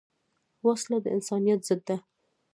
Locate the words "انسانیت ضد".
1.15-1.81